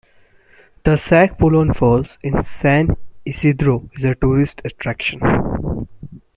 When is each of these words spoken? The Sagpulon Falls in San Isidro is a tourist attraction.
The 0.83 0.95
Sagpulon 0.95 1.75
Falls 1.75 2.17
in 2.23 2.41
San 2.41 2.95
Isidro 3.23 3.87
is 3.95 4.03
a 4.03 4.15
tourist 4.15 4.59
attraction. 4.65 5.87